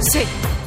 [0.00, 0.24] Sì,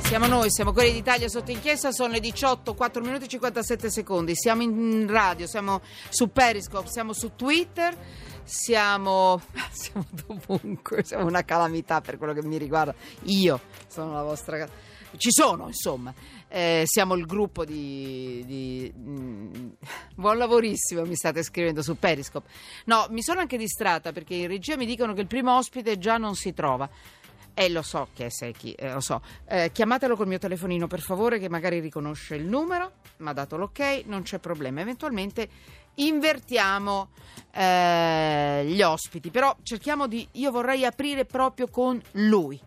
[0.00, 4.34] siamo noi, siamo quelli d'Italia sotto inchiesta, sono le 18, 4 minuti e 57 secondi.
[4.34, 7.96] Siamo in radio, siamo su Periscope, siamo su Twitter,
[8.42, 9.40] siamo,
[9.70, 12.94] siamo dovunque, siamo una calamità per quello che mi riguarda.
[13.24, 14.68] Io sono la vostra...
[15.16, 16.12] Ci sono, insomma.
[16.48, 19.68] Eh, siamo il gruppo di, di mm,
[20.16, 22.46] buon lavorissimo mi state scrivendo su Periscope
[22.84, 26.18] no mi sono anche distratta perché in regia mi dicono che il primo ospite già
[26.18, 26.86] non si trova
[27.54, 29.20] eh, lo so che è Secchi, eh, lo so.
[29.46, 32.92] Eh, chiamatelo col mio telefonino, per favore, che magari riconosce il numero.
[33.18, 34.80] Mi ha dato l'ok, non c'è problema.
[34.80, 35.48] Eventualmente
[35.96, 37.10] invertiamo
[37.52, 40.26] eh, gli ospiti, però cerchiamo di...
[40.32, 42.60] Io vorrei aprire proprio con lui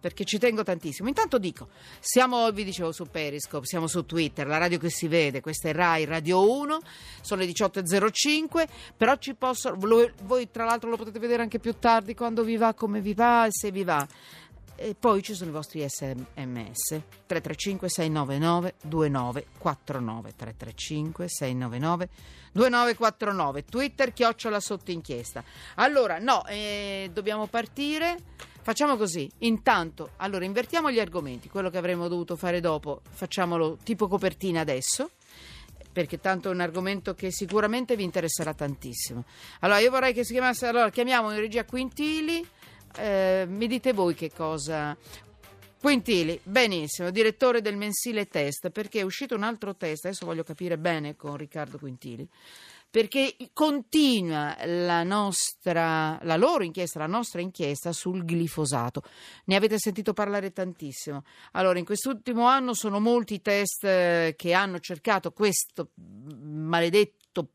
[0.00, 1.08] perché ci tengo tantissimo.
[1.08, 1.68] Intanto dico,
[2.00, 5.72] siamo, vi dicevo, su Periscope, siamo su Twitter, la radio che si vede, questa è
[5.72, 6.78] Rai Radio 1,
[7.20, 12.14] sono le 18.05, però ci posso, voi tra l'altro lo potete vedere anche più tardi
[12.14, 14.06] quando vi va, come vi va e se vi va.
[14.82, 22.08] E poi ci sono i vostri sms 335 699 2949 335 699
[22.52, 25.44] 2949 Twitter chiocciola sotto inchiesta.
[25.74, 28.16] Allora, no, eh, dobbiamo partire
[28.62, 34.06] Facciamo così, intanto, allora invertiamo gli argomenti, quello che avremmo dovuto fare dopo, facciamolo tipo
[34.06, 35.10] copertina adesso
[35.92, 39.24] perché tanto è un argomento che sicuramente vi interesserà tantissimo.
[39.60, 42.46] Allora, io vorrei che si chiamasse, allora chiamiamo in regia Quintili,
[42.96, 44.96] eh, mi dite voi che cosa...
[45.80, 50.76] Quintili, benissimo, direttore del mensile test, perché è uscito un altro test, adesso voglio capire
[50.76, 52.28] bene con Riccardo Quintili
[52.90, 59.02] perché continua la, nostra, la loro inchiesta, la nostra inchiesta sul glifosato.
[59.44, 61.22] Ne avete sentito parlare tantissimo.
[61.52, 65.92] Allora, in quest'ultimo anno sono molti i test eh, che hanno cercato questo
[66.42, 67.50] maledetto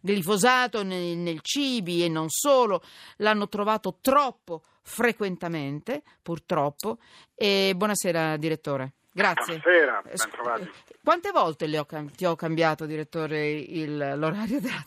[0.00, 2.82] glifosato nel, nel cibi e non solo,
[3.16, 6.98] l'hanno trovato troppo frequentemente, purtroppo.
[7.34, 8.92] E buonasera, direttore.
[9.12, 9.58] Grazie.
[9.58, 10.70] Buonasera, ben trovati.
[11.02, 14.84] Quante volte ho, ti ho cambiato, direttore, il, l'orario della...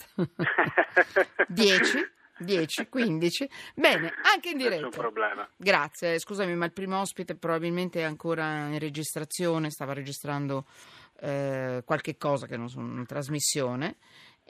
[1.48, 2.12] 10?
[2.38, 3.50] 10, 15.
[3.76, 4.86] Bene, anche in diretta.
[4.86, 5.48] Nessun problema.
[5.56, 10.66] Grazie, scusami, ma il primo ospite probabilmente è ancora in registrazione, stava registrando
[11.20, 13.98] eh, qualche cosa che non sono una trasmissione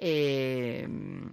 [0.06, 0.86] e,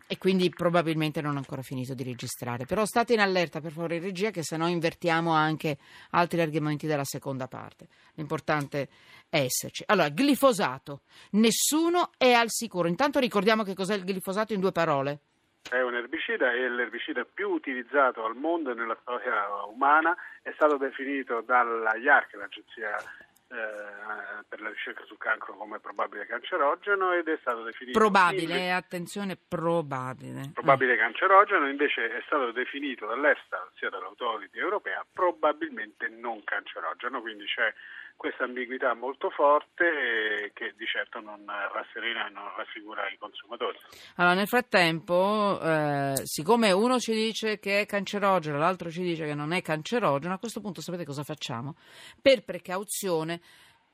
[0.07, 2.67] e, quindi probabilmente non ho ancora finito di registrare.
[2.67, 5.77] Però state in allerta per favore in regia che se no invertiamo anche
[6.11, 7.89] altri argomenti della seconda parte.
[8.15, 8.89] L'importante
[9.29, 9.83] è esserci.
[9.87, 11.01] Allora, glifosato.
[11.33, 12.87] Nessuno è al sicuro.
[12.87, 15.19] Intanto ricordiamo che cos'è il glifosato in due parole.
[15.69, 21.43] È un erbicida, è l'erbicida più utilizzato al mondo nella storia umana, è stato definito
[21.45, 22.95] dalla IARC, l'agenzia
[23.51, 28.71] eh, per la ricerca sul cancro come probabile cancerogeno ed è stato definito probabile, invece,
[28.71, 30.99] attenzione, probabile probabile eh.
[30.99, 37.75] cancerogeno invece è stato definito dall'EFSA, ossia dall'autority europea probabilmente non cancerogeno quindi c'è
[38.21, 43.79] questa ambiguità molto forte che di certo non rasserena e non rassicura i consumatori.
[44.17, 49.33] Allora, nel frattempo, eh, siccome uno ci dice che è cancerogeno, l'altro ci dice che
[49.33, 51.77] non è cancerogeno, a questo punto sapete cosa facciamo?
[52.21, 53.41] Per precauzione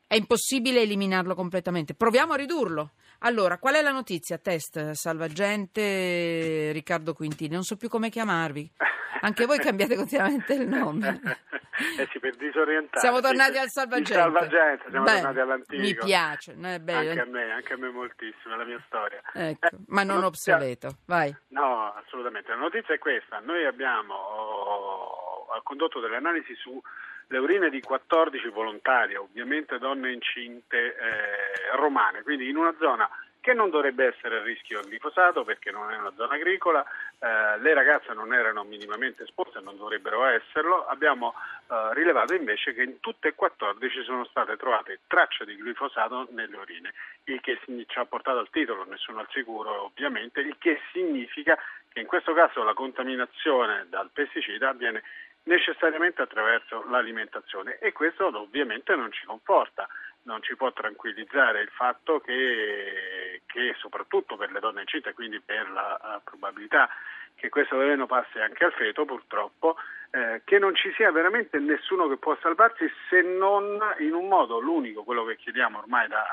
[0.09, 1.94] è impossibile eliminarlo completamente.
[1.94, 2.94] Proviamo a ridurlo.
[3.20, 4.38] Allora, qual è la notizia?
[4.38, 7.54] Test, salvagente, Riccardo Quintini.
[7.54, 8.72] Non so più come chiamarvi.
[9.21, 11.21] Anche voi cambiate continuamente il nome.
[11.99, 13.00] eh sì, per disorientare.
[13.00, 14.15] Siamo tornati al salvagente.
[14.15, 15.82] salvagente, siamo Beh, tornati all'antico.
[15.82, 17.10] Mi piace, no, è bello.
[17.10, 19.21] Anche a me, anche a me moltissimo, è la mia storia.
[19.32, 20.55] Ecco, eh, ma non notizia...
[20.55, 21.34] obsoleto, vai.
[21.49, 22.50] No, assolutamente.
[22.50, 26.81] La notizia è questa, noi abbiamo oh, condotto delle analisi su
[27.28, 33.09] le urine di 14 volontarie, ovviamente donne incinte eh, romane, quindi in una zona
[33.41, 36.84] che non dovrebbe essere a rischio glifosato perché non è una zona agricola,
[37.19, 41.34] eh, le ragazze non erano minimamente esposte, non dovrebbero esserlo, abbiamo
[41.69, 46.56] eh, rilevato invece che in tutte e 14 sono state trovate tracce di glifosato nelle
[46.56, 46.93] urine,
[47.25, 51.59] il che ci ha portato al titolo, nessuno al sicuro ovviamente, il che significa
[51.91, 55.03] che in questo caso la contaminazione dal pesticida avviene
[55.44, 59.88] necessariamente attraverso l'alimentazione e questo ovviamente non ci conforta
[60.26, 65.70] non ci può tranquillizzare il fatto che, che soprattutto per le donne incinte, quindi per
[65.70, 66.88] la, la probabilità
[67.37, 69.77] che questo veleno passi anche al feto purtroppo,
[70.11, 74.59] eh, che non ci sia veramente nessuno che può salvarsi se non in un modo,
[74.59, 76.25] l'unico, quello che chiediamo ormai da,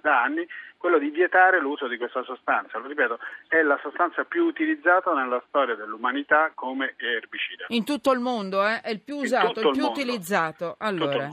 [0.00, 2.78] da anni, quello di vietare l'uso di questa sostanza.
[2.78, 3.18] Lo ripeto,
[3.48, 7.66] è la sostanza più utilizzata nella storia dell'umanità come erbicida.
[7.68, 8.80] In tutto il mondo, eh?
[8.80, 10.76] è il più usato, il più il utilizzato.
[10.78, 11.30] Allora.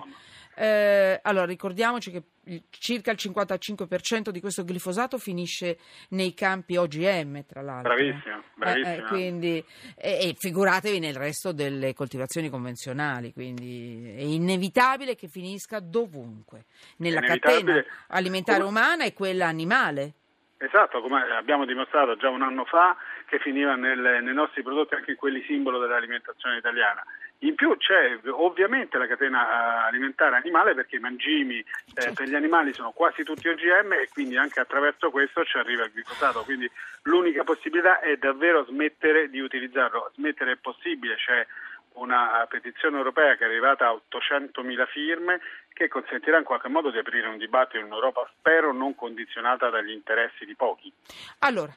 [0.61, 5.77] Eh, allora, ricordiamoci che il- circa il 55% di questo glifosato finisce
[6.09, 7.93] nei campi OGM, tra l'altro.
[7.93, 8.95] Bravissima, Eh, bravissima.
[8.95, 9.63] eh, quindi,
[9.95, 16.65] e, figuratevi nel resto delle coltivazioni convenzionali, quindi è inevitabile che finisca dovunque,
[16.97, 20.13] nella catena alimentare umana e quella animale.
[20.57, 22.97] Esatto, come abbiamo dimostrato già un anno fa
[23.27, 27.01] che finiva nel- nei nostri prodotti anche quelli simbolo dell'alimentazione italiana.
[27.39, 32.35] In più c'è ovviamente la catena eh, alimentare animale perché i mangimi eh, per gli
[32.35, 36.43] animali sono quasi tutti OGM e quindi anche attraverso questo ci arriva il glifosato.
[36.43, 36.69] Quindi
[37.03, 40.11] l'unica possibilità è davvero smettere di utilizzarlo.
[40.15, 41.47] Smettere è possibile, c'è
[41.93, 45.39] una petizione europea che è arrivata a 800.000 firme
[45.73, 49.91] che consentirà in qualche modo di aprire un dibattito in Europa, spero non condizionata dagli
[49.91, 50.91] interessi di pochi.
[51.39, 51.73] Allora,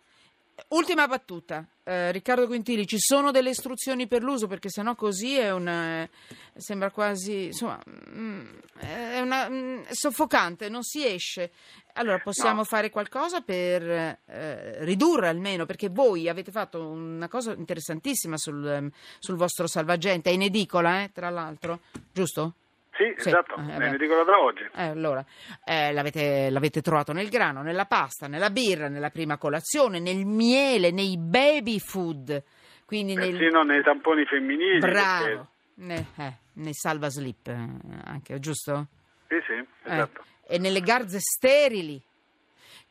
[0.68, 1.66] ultima battuta.
[1.84, 6.08] Eh, Riccardo Quintili, ci sono delle istruzioni per l'uso perché sennò così è una
[6.54, 8.46] sembra quasi insomma mm,
[8.78, 11.50] è una mm, è soffocante, non si esce.
[11.94, 12.64] Allora possiamo No.
[12.64, 13.82] fare qualcosa per
[14.26, 20.30] eh, ridurre almeno perché voi avete fatto una cosa interessantissima sul, ehm, sul vostro salvagente,
[20.30, 21.80] è in edicola, eh, tra l'altro,
[22.12, 22.54] giusto?
[22.94, 24.62] Sì, Sì, esatto, eh, me ne dicono da oggi.
[24.74, 25.24] Eh, allora,
[25.64, 30.90] eh, l'avete, l'avete trovato nel grano, nella pasta, nella birra, nella prima colazione, nel miele,
[30.90, 32.42] nei baby food,
[32.84, 33.30] quindi nel...
[33.30, 34.78] Persino nei tamponi femminili.
[34.78, 37.68] Bravo, perché- ne- eh, nei salva slip eh,
[38.04, 38.86] anche, giusto?
[39.28, 40.24] Sì, sì, Eh, esatto.
[40.46, 42.00] E nelle garze sterili,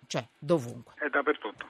[0.07, 0.93] cioè dovunque.
[0.97, 1.69] È dappertutto.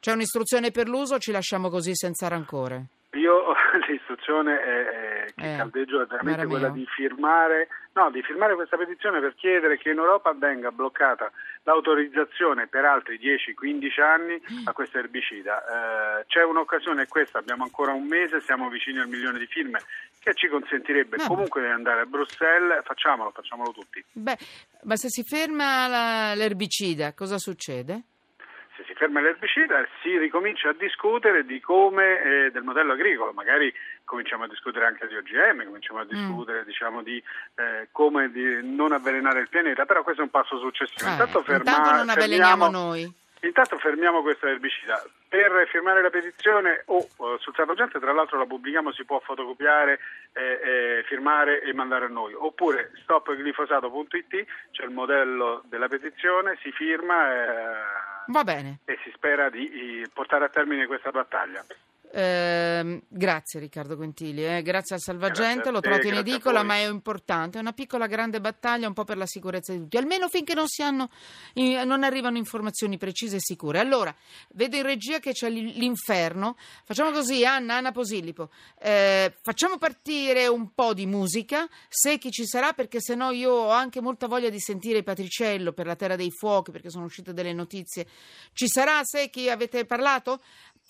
[0.00, 2.86] C'è un'istruzione per l'uso o ci lasciamo così senza rancore?
[3.14, 3.52] Io
[3.88, 8.76] l'istruzione è, è che Eh, caldeggio è veramente quella di firmare, no, di firmare questa
[8.76, 11.30] petizione per chiedere che in Europa venga bloccata
[11.64, 16.20] l'autorizzazione per altri 10-15 anni a questo erbicida.
[16.20, 19.80] Eh, c'è un'occasione, questa, abbiamo ancora un mese, siamo vicini al milione di firme
[20.20, 21.28] che ci consentirebbe Vabbè.
[21.28, 24.04] comunque di andare a Bruxelles, facciamolo, facciamolo tutti.
[24.12, 24.38] Beh,
[24.82, 28.02] ma se si ferma la- l'erbicida, cosa succede?
[29.00, 33.72] Ferma l'erbicida si ricomincia a discutere di come eh, del modello agricolo, magari
[34.04, 37.16] cominciamo a discutere anche di OGM, cominciamo a discutere diciamo, di
[37.54, 41.08] eh, come di non avvelenare il pianeta, però questo è un passo successivo.
[41.08, 43.18] Eh, intanto, ferma- intanto non avveleniamo fermiamo- noi.
[43.42, 45.02] Intanto fermiamo questo erbicida.
[45.26, 49.98] Per firmare la petizione o eh, sul salvagente, tra l'altro la pubblichiamo, si può fotocopiare,
[50.34, 52.34] eh, eh, firmare e mandare a noi.
[52.34, 58.80] Oppure stopglifosato.it, c'è il modello della petizione, si firma eh, Va bene.
[58.84, 61.64] e si spera di eh, portare a termine questa battaglia.
[62.12, 66.64] Ehm, grazie Riccardo Quintili, eh, grazie al Salvagente, Grazie a l'ho te, trovato in edicola
[66.64, 69.96] ma è importante, è una piccola grande battaglia un po' per la sicurezza di tutti,
[69.96, 71.08] almeno finché non, si hanno,
[71.54, 73.78] non arrivano informazioni precise e sicure.
[73.78, 74.12] Allora,
[74.54, 80.74] vedo in regia che c'è l'inferno, facciamo così Anna, Anna Posillipo, eh, facciamo partire un
[80.74, 84.58] po' di musica, se chi ci sarà perché sennò io ho anche molta voglia di
[84.58, 88.06] sentire Patriciello per la Terra dei Fuochi perché sono uscite delle notizie.
[88.52, 90.40] Ci sarà se chi avete parlato?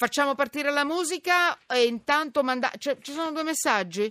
[0.00, 4.10] Facciamo partire la musica e intanto manda- cioè, ci sono due messaggi.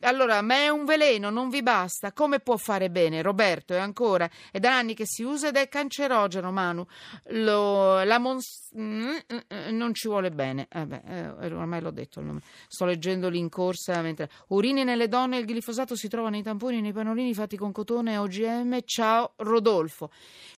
[0.00, 2.12] Allora, ma è un veleno, non vi basta.
[2.12, 3.20] Come può fare bene?
[3.20, 4.30] Roberto, è ancora.
[4.50, 6.86] È da anni che si usa ed è cancerogeno, Manu.
[7.32, 9.14] Lo- la mons- mm, mm,
[9.54, 10.68] mm, non ci vuole bene.
[10.70, 12.40] Eh beh, eh, ormai l'ho detto il nome.
[12.66, 14.00] Sto leggendo lì in corsa.
[14.00, 14.30] Mentre...
[14.48, 18.80] Urine nelle donne, il glifosato si trova nei tamponi nei pannolini fatti con cotone OGM.
[18.86, 20.10] Ciao, Rodolfo.